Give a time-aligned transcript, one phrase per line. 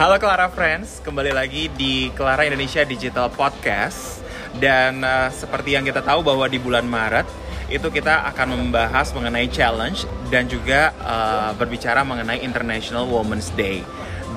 [0.00, 4.24] Halo Clara Friends, kembali lagi di Clara Indonesia Digital Podcast
[4.56, 7.28] Dan uh, seperti yang kita tahu bahwa di bulan Maret
[7.68, 13.84] itu kita akan membahas mengenai challenge dan juga uh, berbicara mengenai International Women's Day.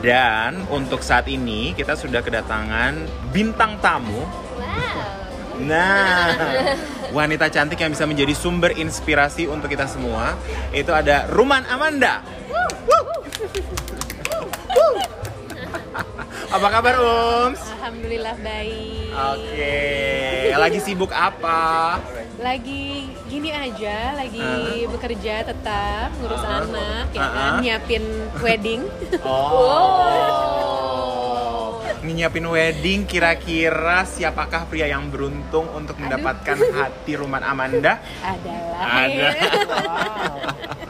[0.03, 2.99] Dan untuk saat ini kita sudah kedatangan
[3.31, 4.19] bintang tamu.
[4.59, 5.63] Wow.
[5.63, 6.27] Nah,
[7.15, 10.35] wanita cantik yang bisa menjadi sumber inspirasi untuk kita semua
[10.75, 12.19] itu ada Ruman Amanda.
[16.53, 17.57] Apa kabar Ums?
[17.73, 19.09] Alhamdulillah baik.
[19.09, 19.81] Oke,
[20.53, 21.97] lagi sibuk apa?
[22.37, 24.85] Lagi gini aja, lagi Uh.
[24.87, 26.61] bekerja tetap ngurus Uh.
[26.61, 27.33] anak, ya Uh-uh.
[27.33, 28.05] kan, nyiapin
[28.45, 28.85] wedding.
[29.25, 30.61] Oh.
[32.03, 37.97] Nyiapin wedding kira-kira siapakah pria yang beruntung untuk mendapatkan hati Ruman Amanda?
[38.21, 39.09] Adalah.
[39.09, 39.29] Ada.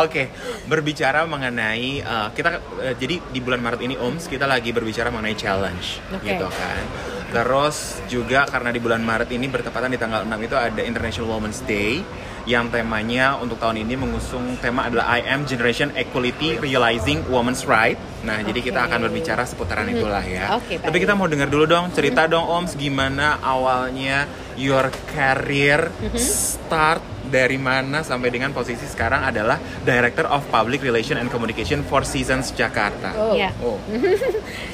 [0.00, 0.32] Oke,
[0.64, 5.36] berbicara mengenai uh, kita uh, jadi di bulan Maret ini Oms kita lagi berbicara mengenai
[5.36, 6.24] challenge Oke.
[6.26, 6.82] gitu kan.
[7.30, 11.62] Terus juga karena di bulan Maret ini bertepatan di tanggal 6 itu ada International Women's
[11.62, 12.02] Day
[12.42, 17.94] yang temanya untuk tahun ini mengusung tema adalah I am Generation Equality Realizing Women's Right.
[18.24, 19.94] Nah, jadi kita akan berbicara seputaran Mhm.
[19.94, 20.56] itulah ya.
[20.56, 21.04] Oke, Tapi baik.
[21.04, 24.24] kita mau dengar dulu dong cerita dong Oms gimana awalnya
[24.56, 26.18] your career Mhm.
[26.18, 32.02] start dari mana sampai dengan posisi sekarang adalah Director of Public Relation and Communication Four
[32.02, 33.14] Seasons Jakarta.
[33.32, 33.54] Iya.
[33.60, 33.78] Oh.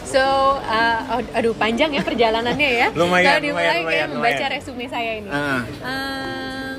[0.06, 0.22] So,
[0.56, 2.86] uh, ad- aduh panjang ya perjalanannya ya.
[2.96, 4.50] Lumayan, Kalau dimulai lumayan, kayak lumayan, membaca lumayan.
[4.54, 5.28] resume saya ini.
[5.28, 5.60] Ah.
[5.66, 6.74] Eh,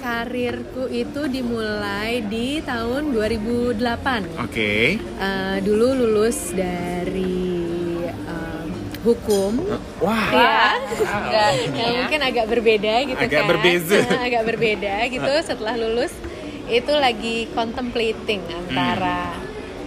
[0.00, 4.42] karirku itu dimulai di tahun 2008.
[4.42, 4.96] Oke.
[4.96, 7.49] Eh, dulu lulus dari
[9.00, 9.52] hukum.
[9.98, 10.28] Wah.
[10.30, 10.56] Ya,
[10.90, 11.72] Wow.
[11.72, 13.48] ya mungkin agak berbeda gitu Agak kan.
[13.48, 13.98] berbeza.
[14.26, 15.32] agak berbeda gitu.
[15.42, 16.12] Setelah lulus
[16.66, 19.34] itu lagi contemplating antara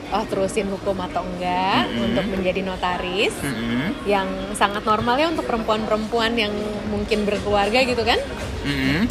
[0.09, 2.05] oh terusin hukum atau enggak Mm-mm.
[2.05, 4.05] untuk menjadi notaris Mm-mm.
[4.05, 6.53] yang sangat normal ya untuk perempuan-perempuan yang
[6.87, 8.19] mungkin berkeluarga gitu kan
[8.61, 9.09] Mm-mm.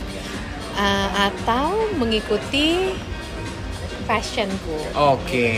[0.72, 2.94] Eh, atau mengikuti
[4.04, 5.50] passionku Oke.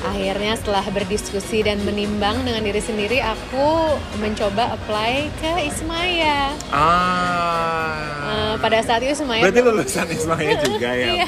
[0.00, 3.68] Akhirnya setelah berdiskusi dan menimbang dengan diri sendiri aku
[4.16, 7.96] mencoba apply ke Ismaya Ah.
[8.24, 11.06] Eh, pada saat itu Ismaya Berarti belum- lulusan Ismaya juga ya.
[11.16, 11.26] Iya.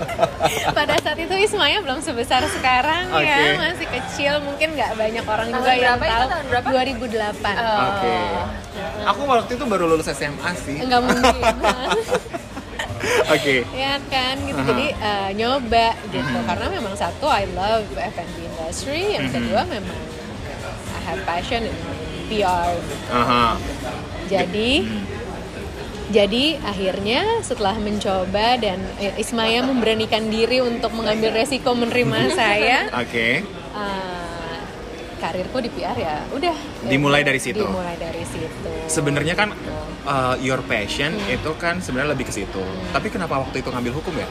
[0.72, 3.20] pada saat itu Ismaya belum sebesar sekarang Oke.
[3.22, 6.68] ya masih kecil mungkin nggak banyak orang Tahun juga yang tahu Tahun berapa?
[6.72, 7.52] 2008
[7.84, 8.16] Oke.
[9.06, 10.80] Aku waktu itu baru lulus SMA sih.
[10.80, 11.34] nggak mungkin
[13.26, 13.64] Oke.
[13.72, 19.26] ya kan gitu jadi eh, nyoba gitu karena memang satu I love F&B industry yang
[19.26, 19.32] Mhm.
[19.32, 19.98] kedua memang
[20.90, 21.76] I have passion in
[22.28, 22.76] PR
[23.10, 23.56] Aha.
[24.26, 24.72] jadi
[26.10, 33.46] jadi akhirnya setelah mencoba dan eh, Ismaya memberanikan diri untuk mengambil resiko menerima saya Oke.
[33.46, 34.58] eh,
[35.16, 37.60] karirku di PR ya udah Dimulai dari situ.
[37.60, 39.54] dimulai dari situ Sebenarnya kan.
[40.02, 41.34] Uh, your passion Hmm.
[41.34, 42.62] itu kan sebenarnya lebih ke situ.
[42.90, 44.28] Tapi kenapa waktu itu ngambil hukum ya?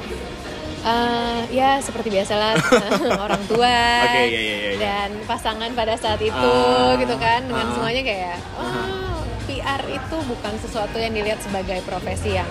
[0.80, 2.56] Eh, ya seperti biasalah
[3.28, 3.68] orang tua
[4.08, 4.80] Oke, iya, iya, iya, iya.
[4.80, 7.74] dan pasangan pada saat itu Ah, gitu kan dengan ah.
[7.76, 12.48] semuanya kayak oh PR itu bukan sesuatu yang dilihat sebagai profesi yang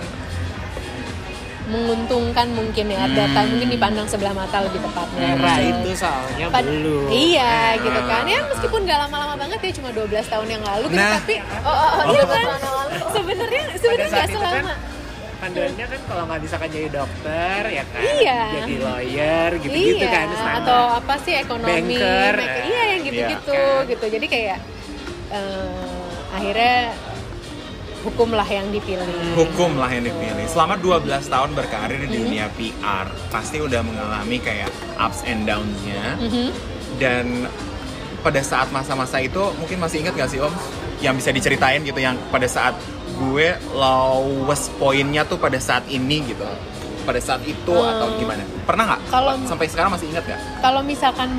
[1.69, 3.49] menguntungkan mungkin ya data Hmm.
[3.51, 5.21] mungkin dipandang sebelah mata lebih tepatnya.
[5.31, 7.09] Era So, itu soalnya pad- belum.
[7.09, 10.99] iya gitu kan ya meskipun nggak lama-lama banget ya cuma 12 tahun yang lalu gitu
[10.99, 11.13] Nah.
[11.15, 12.47] tapi oh, oh, oh, iya kan
[13.11, 14.75] sebenarnya sebenarnya nggak itu kan selama
[15.39, 18.41] panduannya kan kalau nggak bisa kan jadi dokter ya kan Iya.
[18.57, 20.59] jadi lawyer gitu-gitu iya, kan standar.
[20.59, 24.59] atau apa sih ekonomi Banker, eh, iya yang gitu-gitu iya, gitu jadi kayak
[25.31, 26.77] eh, akhirnya
[28.09, 30.49] hukum lah yang dipilih Hukum lah yang dipilih.
[30.49, 36.17] Selama 12 tahun berkarir di dunia PR, pasti udah mengalami kayak ups and downs-nya.
[36.17, 36.49] Mhm.
[36.97, 37.47] Dan
[38.25, 40.51] pada saat masa-masa itu mungkin masih ingat gak sih Om?
[40.99, 42.75] Yang bisa diceritain gitu yang pada saat
[43.15, 46.43] gue lowest pointnya tuh pada saat ini gitu.
[47.07, 48.43] Pada saat itu atau gimana?
[48.69, 49.01] Pernah nggak?
[49.49, 50.41] Sampai sekarang masih ingat gak?
[50.61, 51.31] kalau misalkan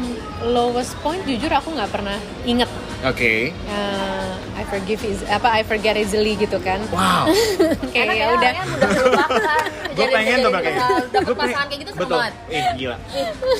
[0.43, 2.69] lowest point jujur aku nggak pernah inget
[2.99, 3.55] Oke.
[3.55, 7.31] Eh, I forgive is apa I forget easily gitu kan Wow.
[7.95, 9.61] kayak ya udah kan mudah melupakan
[9.95, 10.95] gue pengen tuh kayak gitu.
[11.15, 12.19] dapat pasangan kayak gitu seru betul.
[12.19, 12.97] banget Eh gila.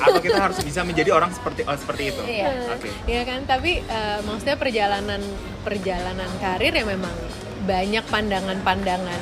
[0.03, 2.21] Atau kita harus bisa menjadi orang seperti oh, seperti itu.
[2.27, 2.51] Iya.
[2.75, 2.89] Oke.
[3.07, 5.21] ya kan tapi eh, maksudnya perjalanan
[5.63, 7.15] perjalanan karir ya memang
[7.63, 9.21] banyak pandangan-pandangan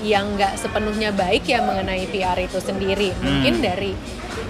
[0.00, 3.92] yang nggak sepenuhnya baik ya mengenai PR itu sendiri mungkin dari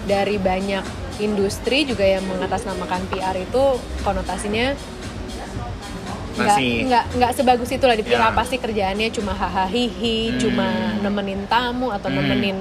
[0.07, 3.63] dari banyak industri juga yang mengatasnamakan PR itu
[4.03, 4.77] konotasinya
[6.37, 8.29] nggak nggak nggak sebagus itulah dipikir Ya.
[8.29, 10.39] apa sih kerjaannya cuma hahaha hihi Hmm.
[10.39, 10.69] cuma
[11.01, 12.21] nemenin tamu atau Hmm.
[12.21, 12.59] nemenin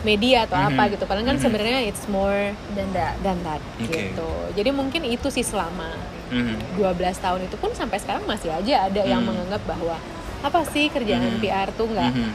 [0.00, 0.90] media atau apa Mhm.
[0.96, 1.44] gitu padahal kan Mhm.
[1.44, 3.20] sebenarnya it's more dan that.
[3.20, 3.92] than that Oke.
[3.92, 5.92] gitu jadi mungkin itu sih selama
[6.32, 6.80] Mhm.
[6.80, 9.36] 12 tahun itu pun sampai sekarang masih aja ada yang Hmm.
[9.36, 10.00] menganggap bahwa
[10.40, 11.42] apa sih kerjaan Hmm.
[11.42, 12.30] PR tuh nggak Mhm.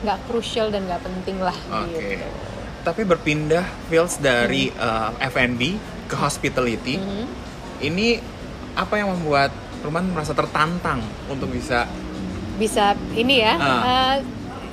[0.00, 1.92] nggak crucial dan nggak penting lah Oke.
[1.92, 2.24] gitu
[2.86, 5.60] Tapi berpindah feels dari uh, F&B
[6.06, 7.02] ke hospitality.
[7.02, 7.26] Mhm.
[7.82, 8.06] Ini
[8.78, 9.50] apa yang membuat
[9.82, 10.98] Ruman merasa tertantang
[11.28, 11.84] untuk bisa
[12.56, 13.68] bisa ini ya Ah.
[13.84, 14.16] uh,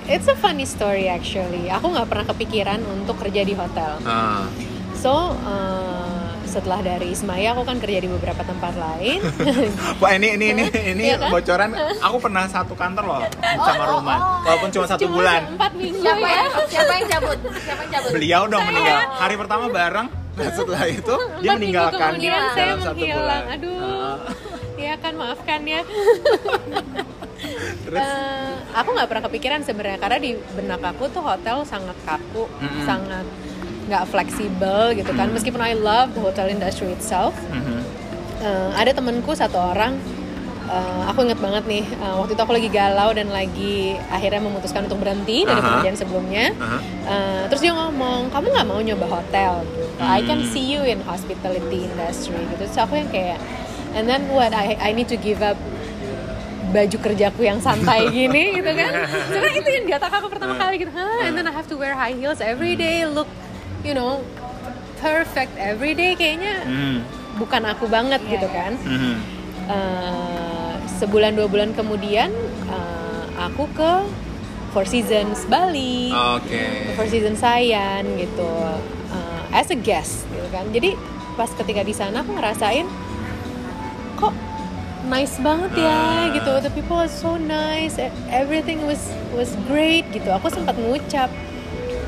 [0.07, 4.48] it's a funny story actually aku nggak pernah kepikiran untuk kerja di hotel uh,
[4.95, 6.02] so uh,
[6.53, 9.19] setelah dari Ismaya aku kan kerja di beberapa tempat lain
[10.01, 10.63] Wah ini ini ini
[10.94, 11.29] ini Iya kan?
[11.31, 11.69] bocoran.
[12.00, 13.21] Aku pernah satu kantor loh
[13.57, 14.38] sama oh, Ruman, oh.
[14.44, 15.41] walaupun cuma satu Cuma bulan.
[15.51, 17.38] empat minggu Siapa ya yang siapa yang cabut?
[17.57, 18.11] Siapa yang cabut?
[18.11, 18.97] Beliau dong meninggal.
[19.17, 20.07] Hari pertama bareng.
[20.33, 23.41] Dan setelah itu dia Empat minggu meninggalkan kemudian saya dalam satu menghilang bulan.
[23.50, 24.17] aduh Uh,
[24.75, 25.81] ya kan maafkan ya
[27.83, 32.47] terus Eh, aku nggak pernah kepikiran sebenarnya karena di benak aku tuh hotel sangat kaku,
[32.50, 32.83] Mm-mm.
[32.83, 33.25] sangat
[33.83, 35.27] nggak fleksibel gitu kan.
[35.27, 35.35] Mm.
[35.35, 37.80] Meskipun I love the hotel industry itself, Mhm.
[38.39, 40.00] eh, ada temenku satu orang,
[40.65, 44.88] eh, aku inget banget nih, eh, waktu itu aku lagi galau dan lagi akhirnya memutuskan
[44.88, 45.68] untuk berhenti dari Aha.
[45.69, 46.56] pekerjaan sebelumnya.
[46.56, 46.77] Aha.
[47.03, 49.53] Eh, terus dia ngomong, kamu nggak mau nyoba hotel?
[49.63, 49.81] Gitu.
[50.00, 50.50] I can Hmm.
[50.50, 52.63] see you in hospitality industry gitu.
[52.68, 53.39] So aku yang kayak,
[53.94, 54.51] and then what?
[54.51, 55.59] I I need to give up
[56.65, 58.91] baju kerjaku yang santai gini gitu kan.
[59.29, 60.89] Sebenarnya itu yang di otak aku pertama kali gitu.
[60.89, 61.21] Hah?
[61.21, 63.29] And then I have to wear high heels every day, look,
[63.83, 64.24] you know,
[64.97, 66.15] perfect every day.
[66.15, 66.95] Kayaknya Mhm.
[67.38, 68.56] bukan aku banget Iya, gitu iya.
[68.56, 68.74] kan.
[68.80, 69.13] Mhm.
[69.65, 72.31] Eh, sebulan dua bulan kemudian
[72.65, 73.94] eh, aku ke
[74.71, 76.09] Four Seasons Bali.
[76.09, 76.95] Oke.
[76.95, 78.50] Four Seasons Sayan gitu
[79.09, 80.97] uh, as a guest gitu kan jadi
[81.33, 82.89] pas ketika di sana aku ngerasain
[84.15, 84.33] kok
[85.06, 86.25] nice banget ya Ah.
[86.31, 89.01] gitu the people are so nice everything was
[89.31, 91.29] was great gitu aku sempat ngucap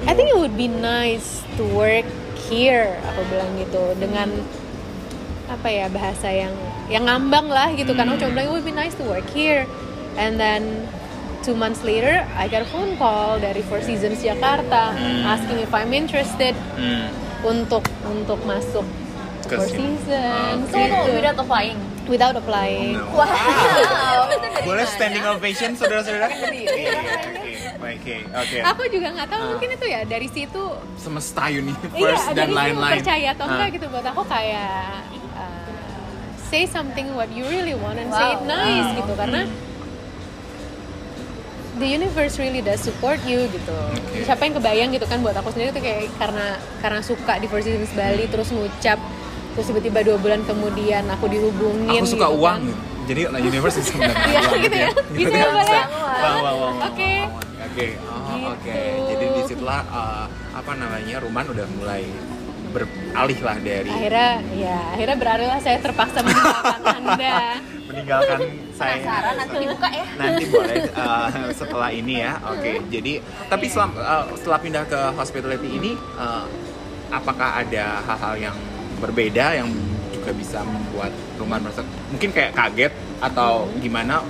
[0.06, 2.06] I think it would be nice to work
[2.46, 4.30] here aku bilang gitu dengan
[5.50, 6.54] apa ya bahasa yang
[6.88, 9.66] yang ngambang lah gitu kan aku cuma bilang it would be nice to work here
[10.16, 10.86] and then
[11.42, 15.25] two months later I got a phone call dari Four Seasons Jakarta Hmm.
[15.25, 17.06] asking if I'm interested Mhm.
[17.42, 18.86] untuk untuk masuk
[19.46, 19.62] Four.
[19.62, 20.06] Seasons.
[20.74, 21.22] Tunggu, tunggu, gitu.
[21.22, 21.78] without applying.
[22.06, 23.06] Without applying No.
[23.12, 24.30] Wow.
[24.63, 26.30] Boleh standing ovation saudara-saudara?
[26.31, 26.86] Berdiri.
[27.75, 29.50] Oke, oke, aku juga nggak tahu Ah.
[29.52, 30.62] mungkin itu ya dari situ
[30.96, 32.94] Semesta iya universe dan dari situ lain-lain.
[32.96, 33.74] percaya atau enggak Ah.
[33.74, 34.81] gitu buat aku kayak
[35.34, 35.69] uh,
[36.44, 38.50] say something what you really want and say it Wow.
[38.50, 38.96] nice Ah.
[38.96, 39.42] gitu karena
[41.75, 43.75] the universe really does support you gitu.
[43.92, 44.24] Oke.
[44.24, 46.46] Siapa yang kebayang gitu kan buat aku sendiri tuh kayak karena
[46.80, 48.96] karena suka di Four Seasons Bali terus ngucap
[49.56, 52.68] terus tiba-tiba dua bulan kemudian aku dihubungin Aku suka gitu uang kan.
[52.68, 52.81] gitu.
[53.06, 54.90] Jadi la universe mendapatkan Iya, uang gitu ya.
[54.92, 55.54] Bisa Gitu ya, kan?
[56.44, 56.74] boleh.
[56.84, 57.12] Oke.
[57.66, 57.88] Oke.
[57.96, 58.46] Gitu.
[58.46, 58.78] oke.
[59.06, 62.04] Jadi di situlah uh, apa namanya Ruman udah mulai
[62.68, 67.40] beralih lah dari Akhirnya ya akhirnya beralih lah saya terpaksa meninggalkan Anda.
[67.86, 68.40] meninggalkan
[68.75, 69.00] saya.
[69.00, 70.06] Penasaran nanti dibuka ya.
[70.18, 72.31] Nanti boleh uh, setelah ini ya.
[72.52, 72.74] Oke.
[72.92, 73.13] Jadi
[73.48, 76.44] tapi setelah, uh, setelah pindah ke hospitality ini uh,
[77.07, 78.57] apakah ada hal-hal yang
[78.97, 79.69] berbeda yang
[80.12, 84.24] juga bisa membuat Ruman merasa mungkin kayak kaget atau gimana?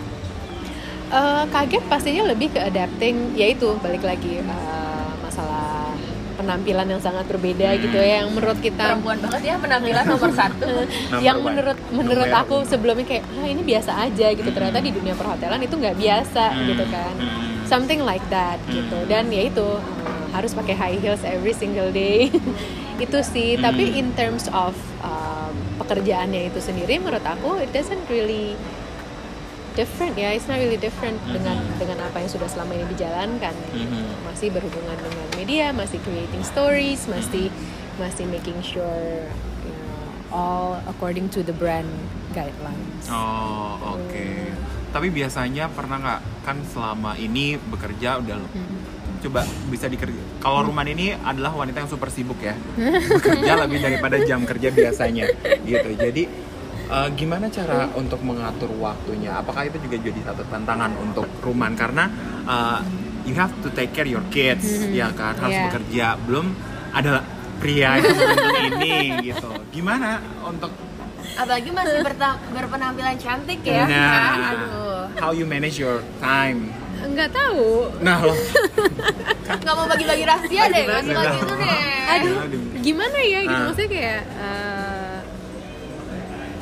[1.07, 5.93] Eh, kaget pastinya lebih ke adapting yaitu balik lagi eh, masalah
[6.35, 7.79] penampilan yang sangat berbeda Hmm.
[7.79, 10.73] gitu ya yang menurut kita Perempuan banget ya penampilan nomor satu.
[11.19, 15.57] yang menurut menurut aku sebelumnya kayak ah ini biasa aja gitu ternyata di dunia perhotelan
[15.59, 16.65] itu nggak biasa Hmm.
[16.67, 17.63] gitu kan Hmm.
[17.63, 18.75] something like that Hmm.
[18.75, 22.27] gitu dan ya itu eh, harus pakai high heels every single day
[22.97, 23.63] itu sih Hmm.
[23.63, 28.55] tapi in terms of um, pekerjaannya itu sendiri menurut aku it doesn't really
[29.73, 31.35] different ya it's not really different Hmm.
[31.35, 34.23] dengan dengan apa yang sudah selama ini dijalankan Mhm.
[34.23, 37.51] masih berhubungan dengan media masih creating stories masih
[37.95, 39.27] masih making sure
[39.61, 41.87] you know, all according to the brand
[42.31, 44.27] guidelines Oh, oke.
[44.89, 48.79] Tapi biasanya pernah nggak kan selama ini bekerja udah Hmm.
[49.25, 50.21] Coba bisa dikerja.
[50.37, 52.53] Kalau Ruman ini adalah wanita yang super sibuk ya,
[53.17, 55.25] bekerja lebih daripada jam kerja biasanya,
[55.65, 55.89] gitu.
[55.97, 56.23] Jadi
[56.85, 59.41] eh, gimana cara untuk mengatur waktunya?
[59.41, 62.05] Apakah itu juga jadi satu tantangan untuk Ruman karena
[62.45, 62.79] eh,
[63.25, 64.93] you have to take care your kids, Mhm.
[64.93, 65.65] ya kan harus Yeah.
[65.67, 66.05] bekerja.
[66.21, 66.53] Belum
[66.93, 67.25] ada
[67.57, 69.49] pria yang seperti ini, gitu.
[69.73, 70.69] Gimana untuk
[71.35, 71.99] Apalagi masih
[72.53, 73.83] berpenampilan cantik ya.
[73.83, 75.03] Nah, Aduh.
[75.19, 76.69] how you manage your time?
[77.05, 78.37] Nggak tahu Nah, loh.
[79.61, 81.81] Nggak mau bagi-bagi rahasia deh, Bagi-bagi bagi-bagi itu deh.
[82.07, 82.35] aduh
[82.79, 83.65] gimana ya gitu Ah.
[83.65, 85.17] maksudnya kayak eh,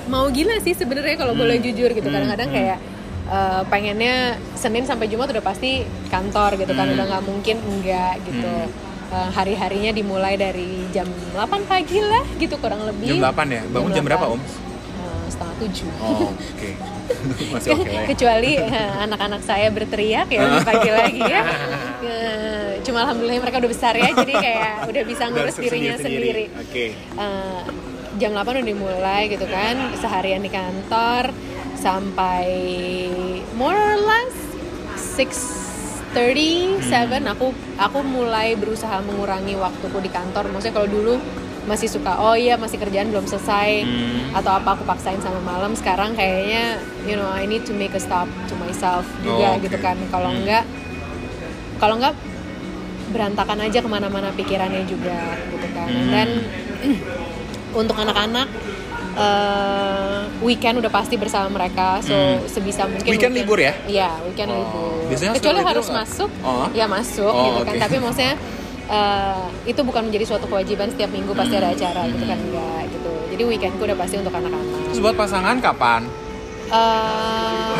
[0.05, 2.57] mau gila sih sebenarnya kalau boleh jujur gitu Hmm, kadang-kadang hmm.
[2.57, 2.77] kayak
[3.25, 4.15] eh, pengennya
[4.53, 6.95] Senin sampai Jumat udah pasti kantor gitu kan Hmm.
[6.95, 8.91] udah nggak mungkin enggak gitu Hmm.
[9.11, 13.13] Eh, hari-harinya dimulai dari jam 8 pagi lah gitu kurang lebih.
[13.13, 13.61] Jam 8 ya?
[13.63, 14.33] Bangun jam berapa, 8.
[14.33, 14.41] Om?
[14.41, 15.89] Eh, setengah tujuh.
[15.99, 16.69] Oh, oke.
[17.53, 18.07] Masih oke lah ya.
[18.09, 18.51] Kecuali
[19.07, 21.41] anak-anak saya berteriak ya lebih pagi lagi ya.
[22.03, 26.51] Eh, Cuma alhamdulillah mereka udah besar ya, jadi kayak udah bisa ngurus dirinya sendiri.
[26.59, 26.85] Oke.
[26.95, 27.61] Eh,
[28.19, 31.31] jam 8 udah dimulai gitu kan, seharian di kantor
[31.79, 32.47] sampai
[33.55, 34.35] more or less
[36.15, 40.51] 6.30, 7 aku aku mulai berusaha mengurangi waktuku di kantor.
[40.51, 41.15] Maksudnya kalau dulu
[41.63, 44.35] masih suka oh iya masih kerjaan belum selesai Hmm.
[44.35, 47.99] atau apa aku paksain sama malam sekarang kayaknya you know I need to make a
[47.99, 49.63] stop to myself Oh, juga oke.
[49.63, 50.39] gitu kan kalau Hmm.
[50.39, 50.63] enggak
[51.77, 52.15] kalau enggak
[53.09, 55.15] berantakan aja ke mana-mana pikirannya juga
[55.47, 56.09] gitu kan Hmm.
[56.09, 56.29] dan
[57.79, 58.47] untuk anak-anak
[59.13, 62.43] eh, weekend udah pasti bersama mereka so Hmm.
[62.45, 63.73] sebisa mungkin Weekend libur ya?
[63.85, 64.57] iya weekend Oh.
[64.57, 66.65] libur Biasanya kecuali harus masuk Oh.
[66.71, 68.35] ya masuk Oh, gitu kan tapi maksudnya
[68.89, 73.11] eh, itu bukan menjadi suatu kewajiban setiap minggu pasti ada acara gitu kan enggak gitu
[73.33, 76.01] jadi weekendku udah pasti untuk anak-anak Terus buat pasangan kapan?
[76.73, 77.71] Eh,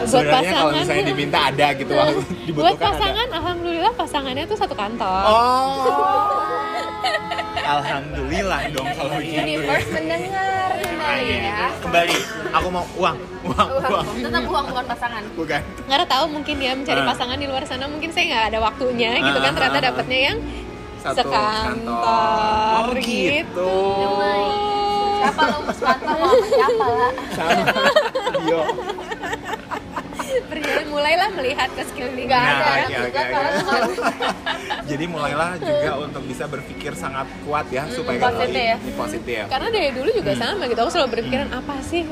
[0.00, 2.20] buat Sebenarnya kalau pasangan misalnya diminta ada gitu waktu
[2.56, 5.30] buat pasangan alhamdulillah pasangannya tuh satu kantor ada.
[5.30, 5.76] Oh.
[7.70, 9.30] Alhamdulillah dong kalau gitu.
[9.38, 9.46] ya.
[9.46, 10.59] Universe mendengar
[11.00, 11.60] kembali ya.
[11.80, 12.16] Kembali,
[12.52, 14.06] aku mau uang, uang, uang.
[14.20, 15.22] Tetap uang bukan pasangan.
[15.32, 15.60] Bukan.
[15.88, 17.08] nggak tahu mungkin ya mencari Ah.
[17.08, 19.88] pasangan di luar sana mungkin saya nggak ada waktunya gitu Ah, kan ternyata ah, ah.
[19.90, 20.38] dapatnya yang
[21.00, 23.72] Satu sekantor Oh gitu.
[25.20, 27.12] Siapa lo mau kantor lo sama siapa lah?
[27.32, 27.64] Sama.
[28.40, 28.60] Dio.
[30.42, 33.30] Perjalanan mulailah melihat ke sekeliling Nggak Nah, ada juga oke.
[33.30, 33.50] kalau
[34.90, 38.76] Jadi mulailah juga untuk bisa berpikir sangat kuat ya supaya nggak positif ya.
[38.96, 39.42] positif.
[39.46, 40.40] karena dari dulu juga Hmm.
[40.40, 42.02] sama gitu aku selalu berpikiran apa sih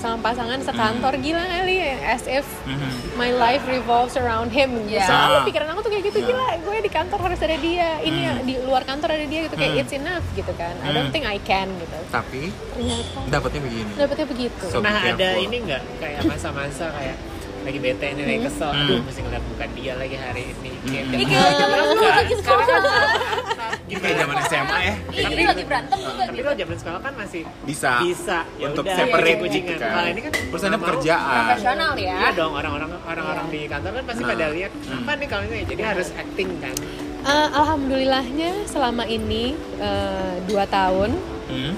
[0.00, 2.88] sama pasangan sekantor gila kali ya as if Mhm.
[3.14, 4.96] my life revolves around him gitu.
[4.96, 5.04] Iya.
[5.04, 5.44] Selalu Ah.
[5.44, 8.54] pikiran aku tuh kayak gitu gila, gue di kantor harus ada dia, ini ya, di
[8.58, 9.82] luar kantor ada dia gitu kayak Hmm.
[9.82, 10.72] it's enough gitu kan.
[10.80, 11.14] I don't Hmm.
[11.14, 11.98] think I can gitu.
[12.08, 13.90] Tapi Ternyata dapatnya begini.
[13.94, 14.64] dapetnya begitu.
[14.66, 15.44] So- Nah ada careful.
[15.44, 17.16] ini nggak kayak masa-masa kayak
[17.60, 18.80] lagi bete nih lagi kesel, Hmm.
[18.82, 20.70] aduh mesti ngeliat bukan dia lagi hari ini.
[20.80, 21.12] Kayak Hmm.
[21.12, 22.80] Ih, kayak kan
[23.90, 24.94] Ini kayak zaman SMA ya.
[25.10, 26.44] Ih, ini lagi berantem juga tapi gitu.
[26.46, 27.90] kalau zaman sekolah kan masih Bisa.
[28.00, 29.90] bisa ya Untuk udah, separate ya, gitu kan.
[29.90, 30.86] Kalau ini kan Terus ada nggak mau.
[30.86, 31.42] pekerjaan.
[31.44, 32.16] Profesional ya.
[32.16, 34.30] Iya dong orang-orang orang-orang di kantor kan pasti Nah.
[34.30, 36.74] pada lihat apa nih kalau ini jadi harus acting kan.
[37.20, 39.44] Eh, alhamdulillahnya selama ini
[39.76, 41.10] eh, dua tahun
[41.50, 41.74] Hmm.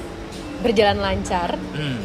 [0.61, 1.57] berjalan lancar.
[1.73, 1.99] Hmm.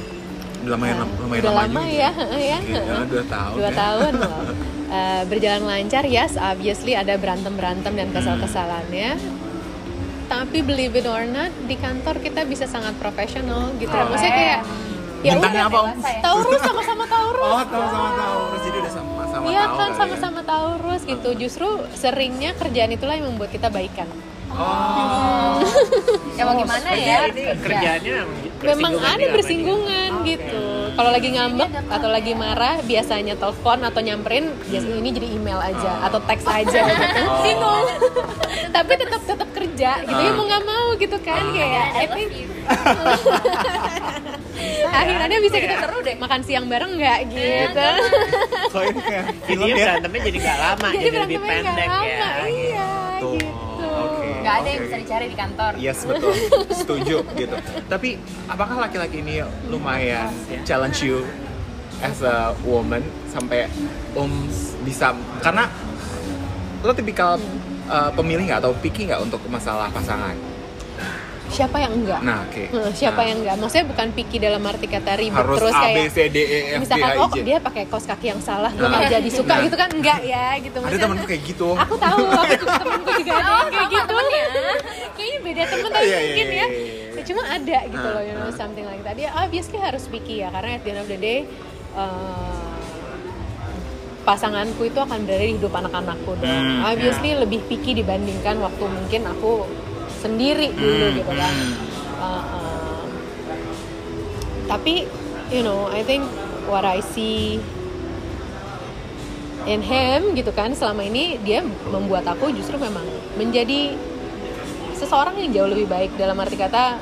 [0.58, 2.60] Udah lumayan, Eh, lumayan udah lama, ya, ya.
[2.80, 3.54] Ya, dua tahun.
[3.56, 3.76] dua ya.
[3.76, 4.44] tahun loh.
[4.88, 9.20] Eh, berjalan lancar, yes, obviously ada berantem-berantem dan kesal-kesalannya.
[10.28, 13.92] Tapi believe it or not, di kantor kita bisa sangat profesional gitu.
[13.96, 14.12] Oh.
[14.12, 14.60] Maksudnya kayak
[15.26, 16.22] ya Bintangnya udah, apa, ya.
[16.22, 17.48] Taurus sama-sama Taurus.
[17.48, 18.40] Oh, tahu sama tahu.
[18.52, 19.98] Terus jadi udah sama-sama Iya kan kali ya.
[19.98, 21.30] sama-sama Taurus gitu.
[21.40, 24.08] Justru seringnya kerjaan itulah yang membuat kita baikan.
[24.52, 25.60] Oh.
[26.38, 27.34] Ya mau gimana ya?
[27.34, 28.16] Ini kerjaannya
[28.62, 30.66] Memang bersinggungan ada nih bersinggungan gitu.
[30.98, 35.90] Kalau lagi ngambek atau lagi marah, biasanya telepon atau nyamperin, biasanya ini jadi email aja
[35.94, 36.06] Oh.
[36.10, 37.22] atau teks aja gitu.
[37.22, 37.40] Oh.
[37.40, 37.86] Bingung.
[38.68, 40.34] Tapi tetap tetap kerja gitu ya Ah.
[40.34, 41.54] mau nggak mau gitu kan Ah.
[41.54, 42.30] kayak I think
[44.90, 47.90] akhirnya bisa kita seru deh makan siang bareng nggak gitu.
[48.68, 51.88] Kok ini kayak Jadi film ya berantemnya jadi nggak lama, jadi, lebih berantemnya nggak pendek
[51.88, 52.30] lama, ya.
[52.44, 53.50] Iya Tuh, gitu.
[54.48, 54.56] Oke.
[54.56, 55.72] Gak ada yang bisa dicari di kantor.
[55.76, 56.34] Yes betul,
[56.80, 57.56] setuju gitu.
[57.92, 58.10] Tapi
[58.48, 60.32] apakah laki-laki ini lumayan
[60.64, 61.28] challenge you
[62.00, 63.68] as a woman sampai
[64.14, 64.48] om
[64.86, 65.12] bisa
[65.42, 65.66] karena
[66.86, 67.42] lo tipikal
[67.90, 70.57] uh, pemilih nggak atau picky nggak untuk masalah pasangan?
[71.48, 72.20] Siapa yang enggak?
[72.22, 72.64] Nah, oke.
[72.68, 73.56] Hmm, siapa Nah, yang enggak?
[73.58, 76.60] Maksudnya bukan picky dalam arti kata ribet harus terus A B kayak C D E
[76.68, 79.08] F misalkan oh dia pakai kaos kaki yang salah gue Nah.
[79.08, 79.64] jadi suka Nah.
[79.64, 81.70] gitu kan enggak ya gitu Ada Maksudnya, temenku kayak gitu.
[81.74, 84.46] aku tahu aku juga temenku juga ada yang kayak sama gitu temennya.
[85.10, 86.68] kayaknya beda temen tapi Iya, iya, mungkin iya, ya.
[87.10, 88.54] Ya, cuma ada gitu loh you know ah.
[88.54, 91.40] something like that ya obviously harus picky ya karena at the end of the day
[91.94, 92.76] eh,
[94.22, 99.64] pasanganku itu akan berada di hidup anak-anakku Hmm, obviously lebih picky dibandingkan waktu mungkin aku
[100.18, 101.76] sendiri dulu Hmm, gitu kan hmm.
[102.18, 103.02] Uh, uh,
[104.66, 105.06] tapi
[105.54, 106.26] you know I think
[106.66, 107.62] what I see
[109.68, 113.04] in him gitu kan selama ini dia membuat aku justru memang
[113.36, 113.94] menjadi
[114.96, 116.98] seseorang yang jauh lebih baik dalam arti kata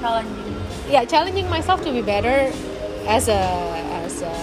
[0.00, 0.56] Challenging.
[0.92, 2.50] ya challenging myself to be better
[3.08, 3.42] as a
[4.04, 4.34] as a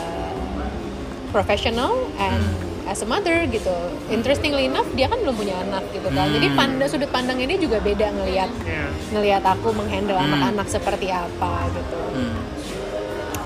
[1.30, 2.42] professional and
[2.88, 3.74] as a mother gitu.
[4.08, 6.28] Interestingly enough dia kan belum punya anak gitu kan.
[6.30, 6.58] Jadi Hmm.
[6.58, 8.88] pandang sudut pandangnya dia juga beda ngelihat Ya.
[9.12, 10.32] ngelihat aku menghandle Hmm.
[10.32, 12.00] anak-anak seperti apa gitu.
[12.16, 12.40] Hmm.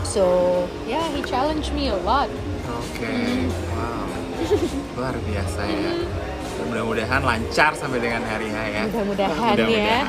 [0.03, 0.24] So
[0.86, 2.29] yeah, he challenged me a lot.
[2.71, 3.10] Oke,
[3.74, 4.07] wow,
[4.95, 5.93] luar biasa ya.
[6.62, 8.83] mudah-mudahan lancar sampai dengan hari H ya.
[8.88, 10.00] Mudah-mudahan ya.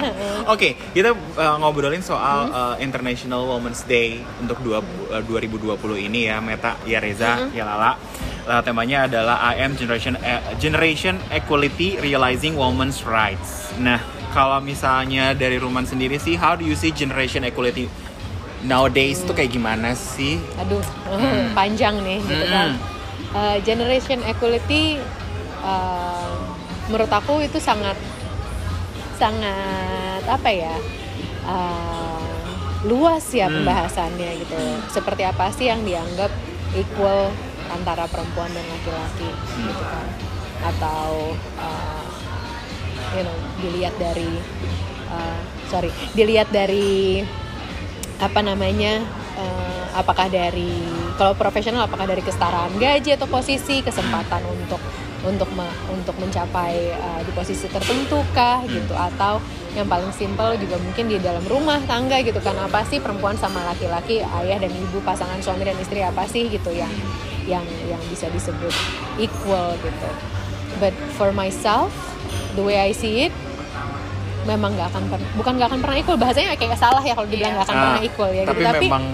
[0.46, 4.78] Oke, kita uh, ngobrolin soal uh, International Women's Day untuk dua,
[5.10, 7.98] uh, 2020 ini ya, Meta, ya Reza, ya Lala.
[8.42, 13.70] Uh, temanya adalah I am Generation uh, Generation Equality Realizing Women's Rights.
[13.78, 14.02] Nah,
[14.34, 17.86] kalau misalnya dari Ruman sendiri sih, how do you see Generation Equality
[18.66, 20.42] nowadays tuh kayak gimana sih?
[20.58, 20.82] Aduh,
[21.58, 22.74] panjang nih gitu kan.
[23.32, 25.00] Uh, generation equality
[25.64, 26.36] uh,
[26.90, 27.96] menurut aku itu sangat
[29.16, 30.74] sangat apa ya?
[31.46, 32.18] uh,
[32.82, 33.62] luas ya Hmm.
[33.62, 34.58] pembahasannya gitu.
[34.90, 36.30] Seperti apa sih yang dianggap
[36.74, 37.30] equal
[37.72, 40.06] antara perempuan dan laki-laki gitu kan?
[40.62, 42.06] Atau uh,
[43.16, 44.30] you know, dilihat dari
[45.08, 45.40] uh,
[45.72, 47.24] sorry, dilihat dari
[48.22, 49.02] apa namanya
[49.34, 50.78] eh, apakah dari
[51.18, 54.78] kalau profesional apakah dari kesetaraan gaji atau posisi kesempatan untuk
[55.26, 58.94] untuk me- untuk mencapai eh, di posisi tertentu kah gitu.
[58.94, 59.42] Atau
[59.74, 62.54] yang paling simpel juga mungkin di dalam rumah tangga gitu kan.
[62.62, 66.70] Apa sih perempuan sama laki-laki ayah dan ibu pasangan suami dan istri apa sih gitu
[66.70, 66.90] yang
[67.44, 68.72] yang yang bisa disebut
[69.16, 70.08] equal gitu.
[70.78, 71.90] But for myself
[72.54, 73.34] the way I see it
[74.42, 76.18] memang nggak akan pernah bukan nggak akan pernah equal.
[76.18, 78.68] Bahasanya kayak salah ya kalau dibilang nggak akan Ah, pernah equal ya tapi gitu.
[78.68, 79.04] tapi memang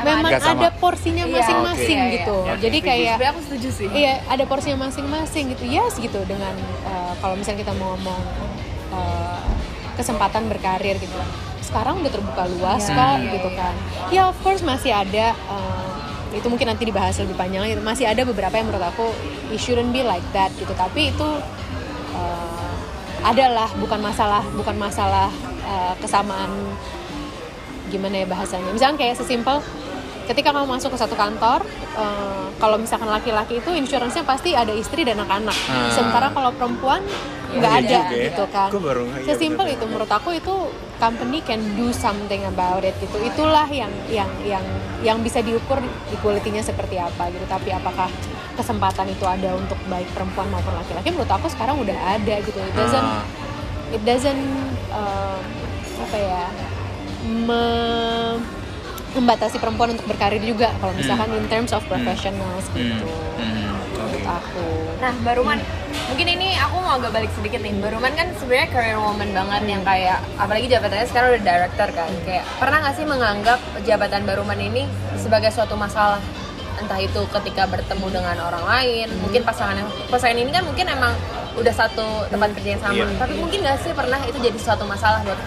[0.00, 0.56] memang nggak sama.
[0.56, 2.36] ada porsinya Iya, masing-masing oke, iya, gitu.
[2.40, 2.54] Iya.
[2.56, 3.86] jadi kayak aku setuju sih.
[3.92, 5.64] iya ada porsinya masing-masing gitu.
[5.68, 6.20] Yes gitu.
[6.24, 8.20] Dengan uh, kalau misalnya kita mau ngomong
[8.90, 9.44] uh,
[10.00, 11.12] kesempatan berkarir gitu.
[11.60, 13.58] Sekarang udah terbuka luas Iya, kok iya, gitu iya.
[13.60, 13.74] kan.
[14.08, 15.99] Ya of course masih ada uh,
[16.30, 17.74] itu mungkin nanti dibahas lebih panjang lagi.
[17.82, 19.10] Masih ada beberapa yang menurut aku
[19.50, 20.70] it shouldn't be like that gitu.
[20.74, 21.28] Tapi itu
[22.14, 22.74] uh,
[23.26, 25.28] adalah bukan masalah bukan masalah
[25.66, 26.50] uh, kesamaan
[27.90, 28.70] gimana ya bahasanya.
[28.70, 29.58] Misalkan kayak sesimpel
[30.30, 31.66] ketika kamu masuk ke satu kantor
[31.98, 35.56] uh, kalau misalkan laki-laki itu insuransinya pasti ada istri dan anak-anak.
[35.66, 35.90] Ah.
[35.90, 37.02] sementara kalau perempuan
[37.50, 38.24] nggak Iya ada juga ya.
[38.30, 38.68] gitu kan.
[38.70, 39.84] Iya, sesimpel itu.
[39.90, 40.54] Menurut aku itu
[41.00, 43.16] company can do something about it gitu.
[43.18, 44.64] Itulah yang yang yang
[45.00, 45.80] yang bisa diukur
[46.12, 47.42] equality-nya seperti apa gitu.
[47.48, 48.12] Tapi apakah
[48.54, 51.08] kesempatan itu ada untuk baik perempuan maupun laki-laki?
[51.10, 52.54] Menurut aku sekarang udah ada gitu.
[52.54, 53.24] It doesn't Ah.
[53.90, 54.44] it doesn't
[54.92, 55.40] um,
[55.98, 56.44] apa ya
[57.24, 58.38] me-
[59.10, 63.10] membatasi perempuan untuk berkarir juga kalau misalkan in terms of professionals gitu.
[63.34, 63.98] Hmm, oke.
[63.98, 64.66] menurut aku.
[65.02, 65.58] Nah, Baruman,
[66.10, 67.72] mungkin ini aku mau agak balik sedikit nih.
[67.78, 72.10] Baruman kan sebenarnya career woman banget yang kayak apalagi jabatannya sekarang udah director kan.
[72.26, 74.82] Kayak pernah nggak sih menganggap jabatan Baruman ini
[75.14, 76.18] sebagai suatu masalah?
[76.82, 81.12] Entah itu ketika bertemu dengan orang lain, mungkin pasangan yang pasangan ini kan mungkin emang
[81.54, 83.04] udah satu tempat kerja yang sama.
[83.06, 83.16] Iya.
[83.20, 85.38] Tapi mungkin nggak sih pernah itu jadi suatu masalah buat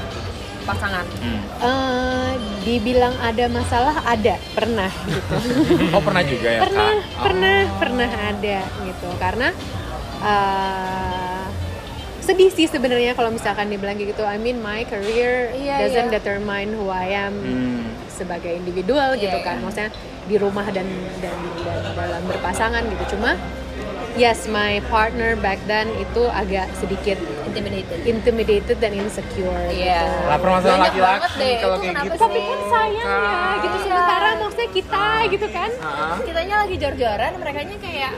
[0.64, 1.04] pasangan?
[1.20, 1.42] Hmm.
[1.60, 5.36] Eh, dibilang ada masalah ada pernah gitu
[5.96, 6.96] Oh pernah juga ya pernah Kak?
[6.96, 7.24] Oh.
[7.28, 9.48] pernah pernah ada gitu karena
[10.24, 11.44] eh,
[12.20, 16.16] sedih sih sebenarnya kalau misalkan dibilang gitu I mean my career Iya, doesn't iya.
[16.18, 17.84] determine who I am Hmm.
[18.10, 19.64] sebagai individual gitu Iya, kan iya.
[19.64, 19.90] maksudnya
[20.24, 20.88] di rumah dan
[21.20, 23.36] dan dan dalam berpasangan gitu cuma
[24.14, 28.00] yes my partner back then itu agak sedikit Intimidated.
[28.08, 30.00] intimidated dan insecure Iya.
[30.00, 30.30] gitu.
[30.32, 32.16] Lah permasalahan laki-laki kalau kayak gitu.
[32.16, 33.56] tapi kan sayang ya Kan.
[33.60, 33.84] gitu Iya.
[33.84, 36.16] sementara maksudnya kita gitu kan Ah.
[36.24, 38.14] Kitanya lagi jor-joran, mereka kayak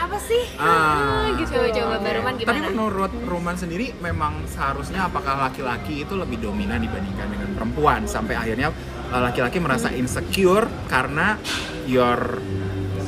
[0.00, 0.42] apa sih?
[0.56, 1.28] Ah.
[1.34, 1.52] gitu.
[1.52, 2.66] Coba Baruman Tapi gimana?
[2.68, 8.72] menurut Roman sendiri memang seharusnya apakah laki-laki itu lebih dominan dibandingkan dengan perempuan sampai akhirnya
[9.08, 11.36] uh, laki-laki merasa insecure karena
[11.84, 12.40] your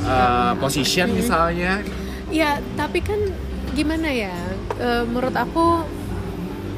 [0.03, 1.81] uh, position misalnya
[2.29, 3.21] Ya, tapi kan
[3.71, 4.33] gimana ya?
[4.75, 5.85] E, menurut aku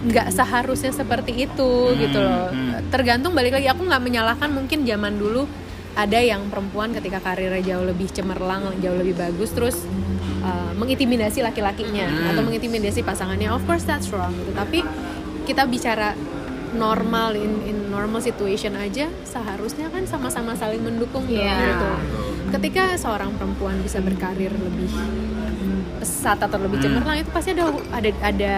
[0.05, 2.50] nggak seharusnya seperti itu Hmm, gitu loh.
[2.50, 2.90] hmm.
[2.90, 3.70] Tergantung balik lagi.
[3.70, 5.46] Aku nggak menyalahkan mungkin zaman dulu
[5.94, 9.76] ada yang perempuan ketika karirnya jauh lebih cemerlang, jauh lebih bagus, terus
[10.40, 12.30] e, mengintimidasi laki-lakinya Hmm.
[12.30, 13.48] atau mengintimidasi pasangannya.
[13.48, 14.50] Of course that's wrong gitu.
[14.52, 14.83] Tapi
[15.44, 16.18] kita bicara
[16.74, 21.54] normal in, in normal situation aja seharusnya kan sama-sama saling mendukung dong, Iya.
[21.70, 21.90] gitu.
[22.50, 24.90] Ketika seorang perempuan bisa berkarir lebih
[25.98, 26.87] pesat atau lebih Hmm.
[26.90, 28.54] cemerlang itu pasti ada ada ada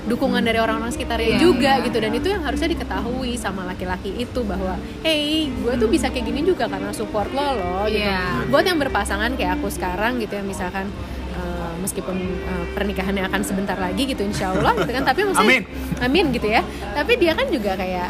[0.00, 1.38] dukungan dari orang-orang sekitarnya Iya.
[1.38, 1.96] juga gitu.
[1.96, 6.40] Dan itu yang harusnya diketahui sama laki-laki itu bahwa hey gue tuh bisa kayak gini
[6.42, 8.00] juga karena support lo loh gitu.
[8.00, 8.48] Iya.
[8.48, 10.88] buat yang berpasangan kayak aku sekarang gitu ya misalkan
[11.32, 15.04] eh, meskipun eh, pernikahannya akan sebentar lagi gitu insya Allah gitu kan.
[15.04, 15.64] Tapi maksudnya Amin.
[16.00, 16.64] amin gitu ya.
[16.92, 18.08] Tapi dia kan juga kayak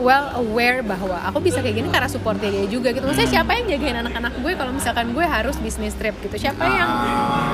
[0.00, 3.04] well aware bahwa aku bisa kayak gini karena supportnya dia juga gitu.
[3.04, 4.52] Maksudnya siapa yang jagain anak-anak gue?
[4.56, 6.90] Kalau misalkan gue harus bisnis trip gitu siapa yang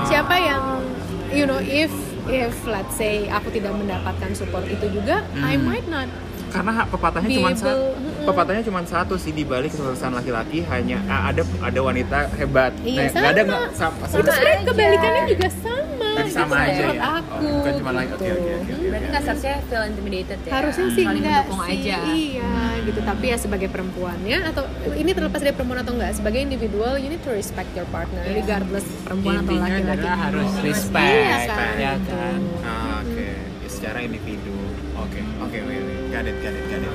[0.06, 0.62] siapa yang
[1.28, 1.92] you know if
[2.30, 5.64] if let's say aku tidak mendapatkan support itu juga I Hmm.
[5.64, 6.08] might not
[6.48, 7.92] karena hak pepatahnya cuma satu
[8.24, 13.04] pepatahnya cuma satu sih di balik kesuksesan laki-laki hanya ah, ada ada wanita hebat Iya,
[13.04, 13.52] Nah, nggak ada sama.
[13.52, 14.16] nggak sama, itu sama.
[14.24, 14.64] sebenarnya aja.
[14.64, 17.02] kebalikannya juga sama Berarti sama gitu aja ya?
[17.14, 18.16] aku Oh, bukan cuma like, gitu.
[18.16, 18.72] oke, oke, oke.
[18.82, 20.50] Berarti nggak seharusnya feel intimidated ya?
[20.50, 21.98] harusnya sih enggak sih aja.
[22.10, 22.50] iya
[22.88, 27.06] gitu tapi ya sebagai perempuannya atau ini terlepas dari perempuan atau enggak sebagai individual you
[27.06, 31.74] need to respect your partner regardless perempuan atau Intinya laki-laki adalah harus Iya respect, kan,
[31.76, 32.10] ya gitu.
[32.10, 32.40] kan.
[32.60, 33.28] Ah, Oke,
[33.60, 34.56] Ya, secara individu.
[34.96, 36.00] Oke, oke, wait, wait.
[36.08, 36.94] Got it, got it, got it.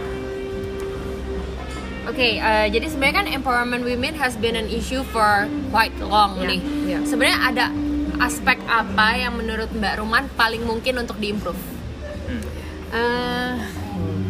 [2.03, 6.51] Oke, eh, jadi sebenarnya kan empowerment women has been an issue for quite long Ya,
[6.51, 6.61] nih.
[6.85, 6.99] ya.
[7.07, 7.65] Sebenarnya ada
[8.19, 11.57] aspek apa yang menurut Mbak Ruman paling mungkin untuk diimprove?
[12.93, 13.53] Eh,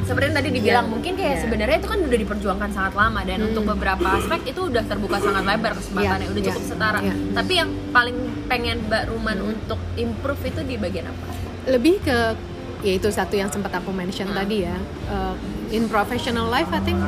[0.04, 1.42] Seperti yang tadi dibilang, Iya, mungkin kayak iya.
[1.42, 3.48] sebenarnya itu kan udah diperjuangkan sangat lama dan Hmm.
[3.50, 7.00] untuk beberapa aspek itu udah terbuka sangat lebar kesempatannya, Iya, udah cukup setara.
[7.00, 7.16] iya.
[7.32, 11.26] Tapi yang paling pengen Mbak Ruman untuk improve itu di bagian apa?
[11.64, 12.36] lebih ke
[12.84, 14.36] ya itu satu yang sempat aku mention Hmm.
[14.36, 15.36] tadi ya Eh,
[15.72, 17.00] in professional life I think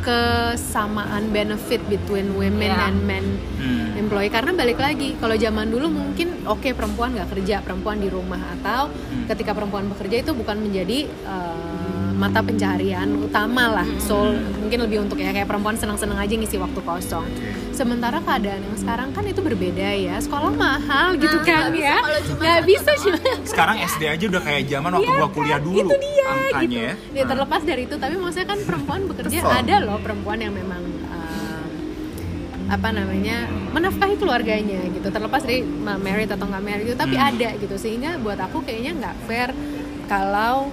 [0.00, 2.86] kesamaan benefit between women Yeah.
[2.86, 3.98] and men Hmm.
[3.98, 8.40] employee karena balik lagi kalau zaman dulu mungkin oke perempuan nggak kerja perempuan di rumah
[8.54, 9.26] atau Hmm.
[9.26, 11.79] ketika perempuan bekerja itu bukan menjadi eh,
[12.20, 14.28] mata pencaharian utama lah so
[14.60, 17.24] mungkin lebih untuk ya kayak perempuan senang-senang aja ngisi waktu kosong
[17.72, 21.96] sementara keadaan yang sekarang kan itu berbeda ya sekolah mahal gitu Nah, kan ya
[22.30, 25.64] nggak bisa cuma Sekarang SD aja udah kayak zaman waktu Iya gua kuliah kan?
[25.64, 26.76] dulu itu dia angkanya gitu.
[27.10, 27.16] ya.
[27.16, 29.56] Ya, terlepas dari itu tapi maksudnya kan perempuan bekerja Kesel.
[29.56, 31.68] ada loh perempuan yang memang um,
[32.68, 33.36] apa namanya
[33.70, 37.28] menafkahi keluarganya gitu terlepas dari ma- married atau nggak married gitu tapi Hmm.
[37.30, 39.50] ada gitu sehingga buat aku kayaknya nggak fair
[40.04, 40.68] kalau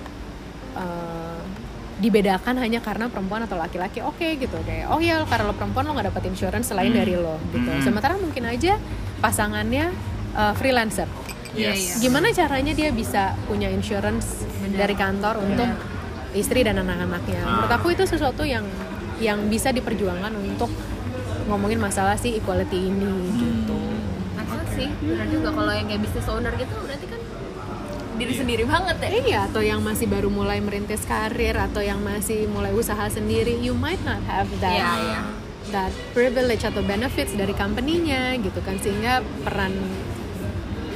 [1.98, 4.00] dibedakan hanya karena perempuan atau laki-laki.
[4.00, 4.54] Oke gitu.
[4.62, 7.00] Kayak oh ya karena lo perempuan lo nggak dapat insurance selain Hmm.
[7.00, 7.66] dari lo gitu.
[7.66, 7.82] Hmm.
[7.82, 8.78] sementara mungkin aja
[9.18, 9.90] pasangannya
[10.34, 11.10] uh, freelancer.
[11.58, 11.98] Iya, Yes.
[11.98, 15.66] gimana caranya dia bisa punya insurance dari kantor untuk
[16.32, 17.42] istri dan anak-anaknya?
[17.42, 17.50] Ah.
[17.58, 18.62] menurut aku itu sesuatu yang
[19.18, 20.70] yang bisa diperjuangkan untuk
[21.50, 23.80] ngomongin masalah si equality ini gitu.
[24.38, 25.50] Maksud sih, benar juga.
[25.50, 27.07] Kalau yang kayak business owner gitu berarti
[28.18, 29.10] diri sendiri banget ya.
[29.20, 33.74] iya atau yang masih baru mulai merintis karir atau yang masih mulai usaha sendiri you
[33.74, 35.22] might not have that Iya, iya.
[35.70, 39.74] that privilege atau benefits dari company-nya gitu kan sehingga peran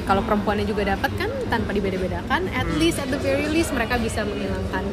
[0.01, 4.23] kalau perempuannya juga dapat kan tanpa dibeda-bedakan at least at the very least mereka bisa
[4.23, 4.83] menghilangkan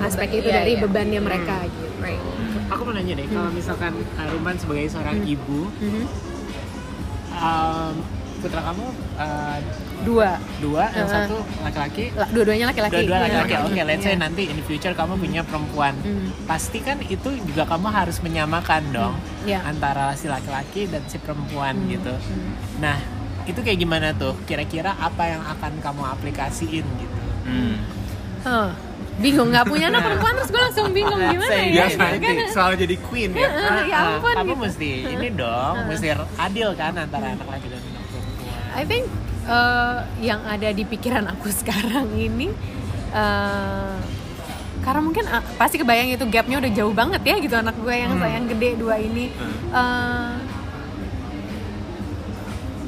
[0.00, 0.82] aspek itu Iya, dari iya.
[0.82, 2.20] bebannya mereka gitu Right.
[2.66, 6.04] Aku mau nanya deh, kalau misalkan Ruman sebagai seorang ibu, Mhm.
[7.34, 7.94] um,
[8.44, 8.84] putra kamu
[9.16, 9.58] uh,
[10.04, 11.24] dua dua, yang Uh-uh.
[11.24, 13.24] satu laki-laki, La- dua-duanya laki-laki dua-dua Iya.
[13.24, 13.54] laki-laki.
[13.64, 14.20] Oke, let's say Iya.
[14.20, 15.96] nanti in the future kamu punya perempuan.
[15.98, 16.28] Hmm.
[16.44, 19.64] Pasti kan itu juga kamu harus menyamakan dong Iya.
[19.64, 21.88] antara si laki-laki dan si perempuan Hmm.
[21.88, 22.12] gitu.
[22.12, 22.52] Hmm.
[22.78, 23.00] Nah,
[23.42, 24.36] itu kayak gimana tuh?
[24.44, 27.18] Kira-kira apa yang akan kamu aplikasiin gitu?
[27.42, 27.74] Hmm.
[28.42, 28.70] Huh.
[29.14, 32.74] bingung nggak punya anak perempuan terus gue langsung bingung gimana Say ya Biasa nanti selalu
[32.82, 33.46] jadi queen ya.
[33.94, 34.62] ya ampun kamu gitu.
[34.66, 37.78] mesti ini dong, mesti adil kan antara anak laki dan.
[38.74, 39.06] I think
[39.46, 42.50] uh, yang ada di pikiran aku sekarang ini
[43.14, 43.96] uh,
[44.84, 48.20] karena mungkin uh, pasti kebayang itu gapnya udah jauh banget ya gitu anak gue yang
[48.20, 49.32] yang gede dua ini.
[49.72, 50.36] Uh,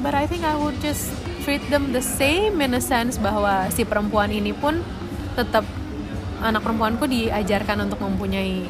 [0.05, 1.09] but I think I would just
[1.41, 4.83] treat them the same in a sense bahwa si perempuan ini pun
[5.33, 5.65] tetap
[6.43, 8.67] anak perempuanku diajarkan untuk mempunyai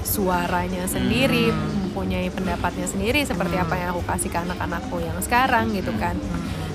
[0.00, 5.92] suaranya sendiri, mempunyai pendapatnya sendiri seperti apa yang aku kasih ke anak-anakku yang sekarang gitu
[6.00, 6.16] kan.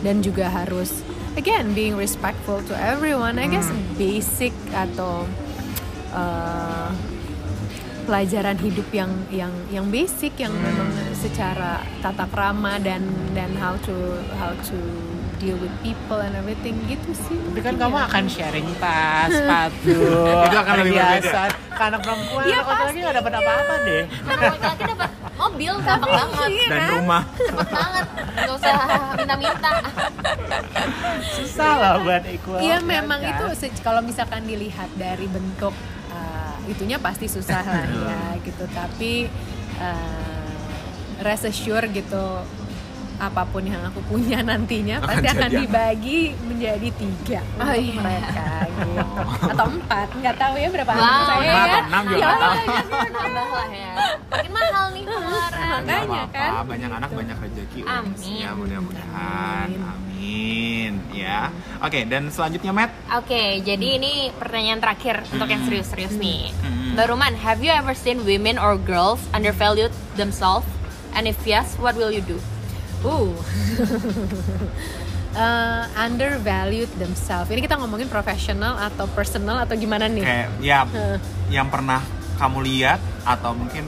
[0.06, 1.02] Dan juga harus
[1.34, 3.42] again being respectful to everyone.
[3.42, 3.66] I guess
[3.98, 5.26] basic atau
[6.14, 6.94] uh,
[8.06, 13.02] pelajaran hidup yang yang yang basic yang memang secara tata krama dan
[13.34, 14.78] dan how to how to
[15.42, 17.36] deal with people and everything gitu sih.
[17.52, 18.08] Tapi kan kamu ya.
[18.08, 20.00] akan sharing tas, sepatu,
[20.48, 21.44] Itu akan lebih berbeda.
[21.76, 24.04] Ke anak perempuan, anak laki nggak dapat apa-apa deh.
[24.32, 25.10] Anak laki-laki dapat
[25.56, 26.50] mobil gampang banget.
[26.52, 26.92] Iya Dan kan?
[27.00, 27.24] rumah.
[27.32, 28.06] Cepet banget.
[28.36, 28.76] Gak usah
[29.16, 29.74] minta-minta.
[31.40, 32.60] Susah lah buat equal.
[32.60, 33.32] Iya ya memang kan?
[33.32, 33.46] itu
[33.80, 35.72] kalau misalkan dilihat dari bentuk
[36.12, 39.32] uh, itunya pasti susah lah ya gitu tapi
[39.80, 40.60] uh,
[41.24, 42.44] rest assure gitu
[43.18, 47.96] apa pun yang aku punya nantinya Akan pasti akan dibagi menjadi tiga Oh, untuk iya.
[47.98, 48.94] mereka gitu
[49.46, 52.32] atau empat nggak tahu ya berapa Wow, anak saya lima ya atau enam juga Ya
[53.16, 53.94] Tambah lah ya.
[54.26, 55.80] Makin mahal nih pengeluaran.
[55.80, 56.66] Makanya apa-apa, kan.
[56.68, 57.80] banyak anak banyak rezeki.
[57.82, 58.36] Amin.
[58.36, 59.80] ya mudah-mudahan Amin.
[59.82, 61.48] amin ya
[61.80, 66.52] oke dan selanjutnya Matt Oke, jadi ini pertanyaan terakhir untuk yang serius-serius nih.
[66.58, 66.94] Hmm.
[66.94, 70.68] Mbak Ruman, have you ever seen women or girls undervalued themselves?
[71.12, 72.36] And if yes, what will you do?
[73.06, 73.30] Uh.
[75.36, 77.52] Uh, undervalued themselves.
[77.52, 80.24] Ini kita ngomongin profesional atau personal atau gimana nih?
[80.24, 81.20] kayak ya Heeh.
[81.52, 82.00] yang pernah
[82.40, 83.84] kamu lihat atau mungkin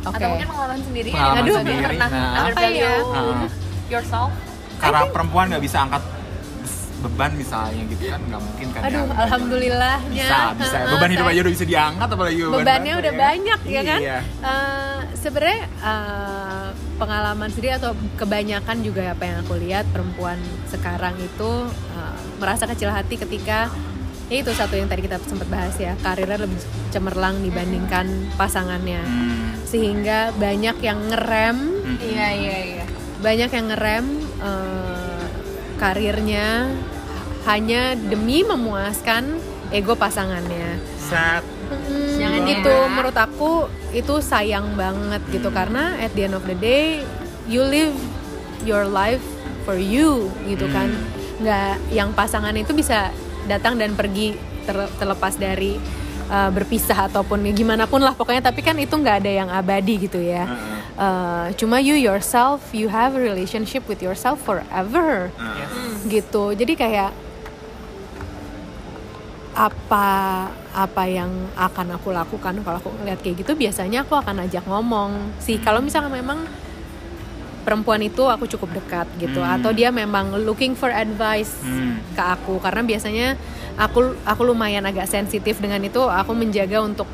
[0.00, 0.14] Oke.
[0.14, 1.82] Atau mungkin pengalaman sendiri Pengalaman Aduh, sendiri.
[1.84, 2.38] pernah Nah.
[2.38, 3.48] undervalue Apa ya?
[3.90, 4.30] yourself?
[4.78, 6.02] karena perempuan nggak bisa angkat
[7.02, 9.22] beban misalnya gitu kan nggak mungkin kan Aduh, diangkat.
[9.26, 10.22] alhamdulillahnya.
[10.22, 13.18] bisa bisa beban hidup aja udah bisa diangkat apalagi beban bebannya udah ya.
[13.20, 14.18] banyak ya kan iya.
[14.22, 16.51] Eh, sebenarnya eh,
[17.02, 21.50] pengalaman sendiri atau kebanyakan juga apa yang aku lihat perempuan sekarang itu
[21.90, 23.66] eh, merasa kecil hati ketika
[24.30, 26.56] ya itu satu yang tadi kita sempat bahas ya karirnya lebih
[26.88, 29.58] cemerlang dibandingkan pasangannya Hmm.
[29.66, 31.58] sehingga banyak yang ngerem
[31.98, 32.84] Iya iya iya.
[33.18, 34.04] banyak yang ngerem
[34.40, 35.24] eh,
[35.76, 36.70] karirnya
[37.42, 39.36] hanya demi memuaskan
[39.68, 41.42] ego pasangannya Sad.
[41.72, 42.88] Hmm, Jangan itu ya.
[42.88, 43.50] menurut aku
[43.90, 45.48] itu sayang banget gitu.
[45.48, 47.02] Karena at the end of the day
[47.48, 47.94] you live
[48.62, 49.22] your life
[49.64, 50.92] for you gitu kan.
[51.40, 53.10] Nggak yang pasangan itu bisa
[53.50, 55.74] datang dan pergi ter- terlepas dari
[56.30, 58.44] uh, berpisah ataupun ya gimana pun lah pokoknya.
[58.44, 60.46] Tapi kan itu nggak ada yang abadi gitu ya.
[60.46, 60.78] Heeh.
[60.92, 65.32] Uh, cuma you yourself you have a relationship with yourself forever.
[65.34, 65.68] Heeh.
[66.06, 66.52] gitu.
[66.52, 67.10] Jadi kayak
[69.52, 70.06] apa
[70.72, 75.36] apa yang akan aku lakukan kalau aku ngeliat kayak gitu biasanya aku akan ajak ngomong
[75.36, 76.48] sih kalau misalnya memang
[77.62, 79.54] perempuan itu aku cukup dekat gitu Hmm.
[79.60, 82.00] atau dia memang looking for advice Hmm.
[82.16, 83.26] ke aku karena biasanya
[83.76, 87.06] aku aku lumayan agak sensitif dengan itu aku menjaga untuk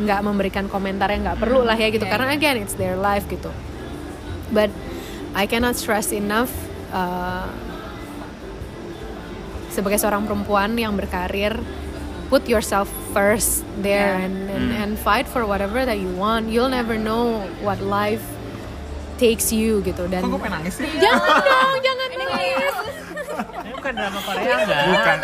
[0.00, 2.10] nggak memberikan komentar yang nggak perlu lah ya gitu Oke.
[2.10, 3.52] karena again it's their life gitu
[4.48, 4.72] but
[5.36, 6.50] I cannot stress enough
[6.90, 7.46] uh,
[9.70, 11.54] sebagai seorang perempuan yang berkarir
[12.26, 14.26] put yourself first there Yeah.
[14.26, 14.80] and and, Hmm.
[14.80, 16.46] and fight for whatever that you want.
[16.46, 18.22] You'll never know what life
[19.16, 20.06] takes you gitu.
[20.06, 20.86] Dan Kok gue pengen nangis sih?
[20.96, 22.74] jangan dong jangan nangis.
[23.40, 24.82] Ini bukan drama Korea enggak?
[24.86, 25.18] Bukan.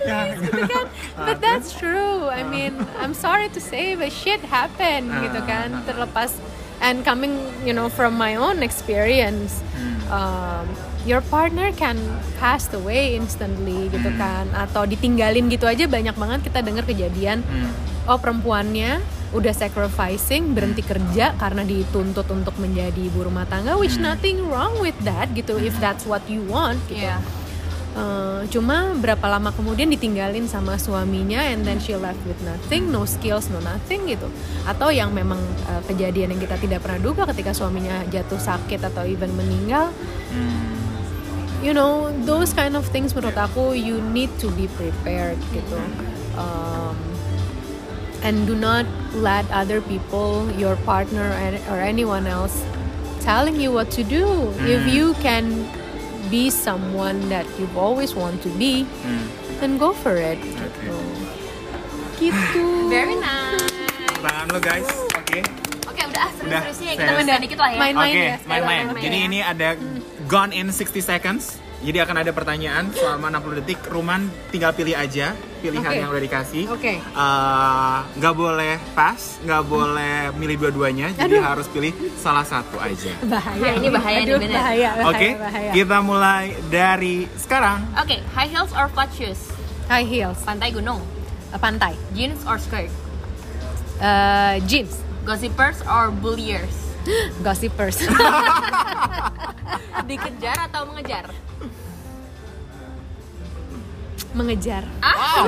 [0.00, 0.86] Ya, gitu kan
[1.20, 2.26] but that's true.
[2.26, 6.34] I mean I'm sorry to say but shit happen gitu kan terlepas.
[6.80, 9.60] And coming you know from my own experience
[10.10, 10.66] um,
[11.08, 11.96] your partner can
[12.36, 14.50] pass away instantly gitu kan.
[14.52, 17.40] Atau ditinggalin gitu aja banyak banget kita dengar kejadian.
[17.46, 17.72] Hmm.
[18.10, 18.98] oh perempuannya
[19.30, 24.96] udah sacrificing berhenti kerja karena dituntut untuk menjadi ibu rumah tangga which nothing wrong with
[25.06, 27.06] that gitu if that's what you want gitu.
[27.06, 27.22] Iya.
[27.90, 33.02] Uh, cuma berapa lama kemudian ditinggalin sama suaminya and then she left with nothing, no
[33.02, 34.30] skills, no nothing gitu.
[34.62, 39.02] Atau yang memang uh, kejadian yang kita tidak pernah duga ketika suaminya jatuh sakit atau
[39.02, 39.90] even meninggal.
[40.30, 40.70] Hmm.
[41.66, 45.76] You know, those kind of things menurut aku you need to be prepared gitu.
[46.38, 46.96] Um,
[48.22, 48.86] and do not
[49.18, 52.62] let other people, your partner or- or anyone else
[53.20, 54.54] telling you what to do.
[54.64, 55.68] If you can
[56.30, 59.26] be someone that you've always want to be, Hmm.
[59.58, 60.38] then go for it.
[60.38, 60.96] Gitu.
[62.16, 62.64] Gitu.
[62.88, 63.66] Very nice.
[64.20, 65.40] Tangan lo guys, oke.
[65.88, 66.96] Oke udah ah Udah, serius.
[66.96, 67.78] kita main dikit lah ya.
[67.80, 68.84] Main-main Oke, ya, main-main.
[68.96, 69.26] Jadi ya.
[69.26, 69.68] ini ada
[70.24, 71.56] gone in 60 seconds.
[71.80, 73.80] Jadi akan ada pertanyaan selama 60 detik.
[73.88, 76.00] Ruman tinggal pilih aja pilihan Oke.
[76.00, 76.64] yang udah dikasih.
[76.72, 76.94] Oke.
[76.98, 81.12] Eh, nggak boleh pas, nggak boleh milih dua-duanya.
[81.12, 83.12] Jadi harus pilih salah satu aja.
[83.22, 83.76] Bahaya.
[83.76, 84.56] Ini bahaya nih, Aduh, bener.
[84.56, 85.70] Bahaya, bahaya, Oke, bahaya.
[85.76, 87.84] kita mulai dari sekarang.
[87.94, 89.38] Oke, high heels or flat shoes?
[89.86, 91.02] High heels, Pantai gunung,
[91.50, 92.88] uh, pantai, jeans or skirt?
[94.00, 96.72] Uh, jeans, Gossipers or bulliers?
[97.44, 98.00] gossipers,
[100.08, 101.28] Dikejar atau mengejar?
[104.32, 105.46] Mengejar, Ah,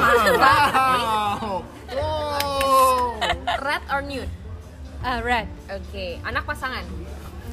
[1.88, 3.21] Wow.
[3.59, 4.31] red or nude?
[5.01, 6.83] uh, red, Oke, anak pasangan.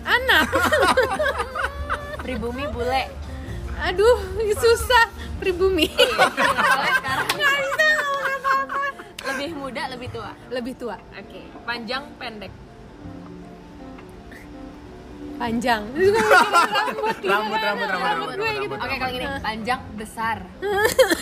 [0.02, 0.48] anak,
[2.24, 3.04] Pribumi bule.
[3.80, 4.20] aduh
[4.54, 7.88] susah pribumi, nggak bisa
[8.36, 8.84] apa-apa,
[9.26, 10.32] lebih muda, lebih tua.
[10.50, 12.52] lebih tua, Oke, panjang pendek.
[15.40, 20.38] Panjang, mikirin rambut, Rambut, kan, rambut, rambut, rambut, gue gitu, Oke, kalau gini, panjang besar.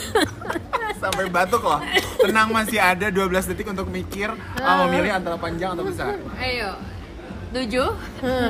[1.01, 1.77] Sampai batuk loh.
[2.25, 6.17] Tenang masih ada 12 detik untuk mikir oh, mau milih antara panjang atau besar.
[6.41, 6.73] Ayo.
[7.53, 7.69] 7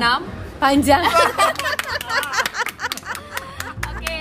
[0.58, 1.04] panjang,
[3.92, 4.18] Oke,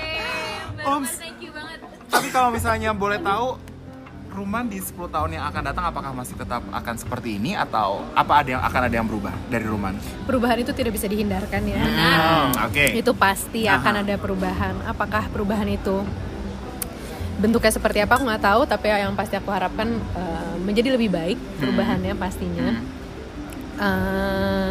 [0.85, 0.85] Oms.
[0.85, 1.79] Roman, thank you banget.
[2.11, 3.57] Tapi kalau misalnya boleh tahu
[4.37, 8.45] Ruman di 10 tahun yang akan datang apakah masih tetap akan seperti ini atau apa
[8.45, 9.97] ada yang akan ada yang berubah dari Ruman?
[10.29, 11.81] perubahan itu tidak bisa dihindarkan ya.
[11.81, 13.01] Hmm, Oke.
[13.01, 13.81] itu pasti Aha.
[13.81, 14.77] akan ada perubahan.
[14.85, 16.05] Apakah perubahan itu
[17.41, 21.37] bentuknya seperti apa aku nggak tahu, tapi yang pasti aku harapkan eh, menjadi lebih baik
[21.57, 22.77] perubahannya pastinya.
[22.77, 22.85] Hmm.
[23.81, 24.69] Eh,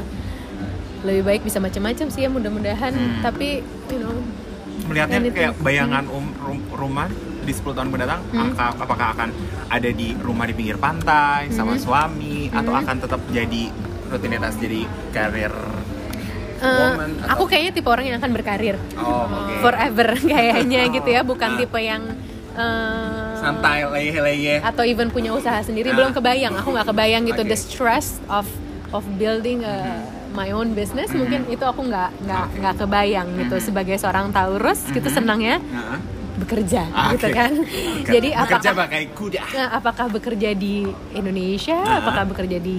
[1.10, 2.94] lebih baik bisa macam-macam sih ya mudah-mudahan.
[2.94, 3.18] Hmm.
[3.18, 4.14] Tapi you know
[4.86, 7.10] Melihatnya kayak bayangan um, rum- Ruman
[7.46, 8.50] di 10 tahun mendatang Hmm.
[8.50, 9.28] aka- apakah akan
[9.68, 11.80] ada di rumah di pinggir pantai sama Hmm.
[11.80, 12.82] suami atau Hmm.
[12.82, 13.62] akan tetap jadi
[14.06, 14.80] rutinitas jadi
[15.10, 15.54] karir
[16.56, 19.60] Eh, woman aku kayaknya tipe orang yang akan berkarir Oh, oke.
[19.60, 21.58] forever kayaknya Oh, gitu ya, bukan ah.
[21.58, 22.02] tipe yang
[22.56, 24.58] eh, Santai, leye-leye.
[24.60, 25.94] atau even punya usaha sendiri Ah.
[25.94, 26.56] belum kebayang.
[26.56, 27.50] Aku nggak kebayang gitu Oke.
[27.50, 28.48] the stress of
[28.88, 30.00] of building a,
[30.32, 35.04] my own business mungkin itu aku nggak nggak nggak kebayang gitu sebagai seorang Taurus gitu
[35.06, 36.00] senang ya Nah,
[36.36, 37.52] bekerja Ah, gitu kan.
[38.02, 39.42] Jadi bekerja apakah pakai kuda.
[39.48, 41.98] Nah, apakah bekerja di Indonesia, Ah.
[41.98, 42.78] apakah bekerja di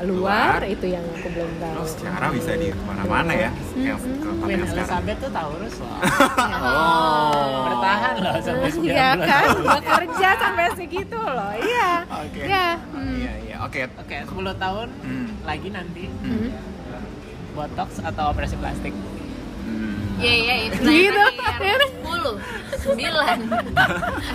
[0.00, 0.58] Luar.
[0.58, 1.74] luar, itu yang aku belum tahu.
[1.76, 3.50] Oh, secara bisa di mana-mana ya.
[3.72, 4.40] Kayak Hmm.
[4.40, 4.58] Queen.
[4.60, 5.98] Elizabeth tuh Taurus loh.
[6.68, 7.64] Oh.
[7.64, 9.16] Bertahan loh sampai 9 Iya bulan.
[9.24, 11.52] kan, bekerja sampai segitu loh.
[11.54, 11.90] Iya.
[12.04, 12.40] Oke.
[12.42, 12.66] Iya.
[12.88, 13.14] hmm.
[13.16, 13.56] Iya, iya.
[13.60, 13.80] Oke.
[13.96, 15.26] Oke, 10 tahun Hmm.
[15.42, 16.50] lagi nanti Hmm.
[17.52, 18.94] botox atau operasi plastik.
[19.64, 19.97] Hmm.
[20.18, 20.76] Iya iya itu.
[20.82, 21.22] Gitu.
[21.88, 22.34] Sepuluh,
[22.82, 23.38] sembilan.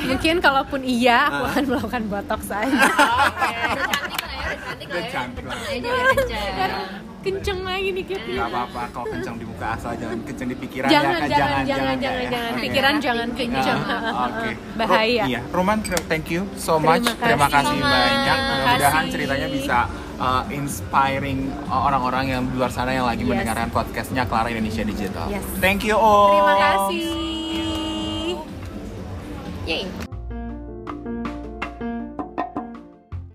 [0.07, 2.71] Mungkin kalaupun iya, aku akan melakukan botox saja.
[2.73, 5.11] Cantik lah ya, cantik lah ya.
[5.11, 5.57] cantik lah.
[5.59, 6.81] Aja udah kencang.
[7.23, 8.19] Kenceng lagi dikit.
[8.19, 11.63] Gak apa-apa kalau kencang di muka asal jangan kencang di pikiran Jangan, ya jangan, jangan,
[11.63, 12.27] jangan, ya.
[12.27, 12.51] jangan.
[12.51, 12.61] Oke.
[12.67, 13.79] Pikiran jangan kenceng.
[13.87, 14.49] Ah, Oke.
[14.79, 15.23] Bahaya.
[15.23, 15.77] Ro- iya, Roman,
[16.11, 17.07] thank you so much.
[17.07, 17.79] Terima kasih.
[17.79, 18.37] banyak.
[18.43, 19.77] Mudah-mudahan ceritanya bisa
[20.23, 23.31] uh, inspiring uh, orang-orang yang di luar sana yang lagi Yes.
[23.35, 25.27] mendengarkan podcastnya Clara Indonesia Digital.
[25.27, 25.43] Yes.
[25.59, 26.31] Thank you all.
[26.31, 27.03] Terima kasih.
[29.63, 30.12] Yeay.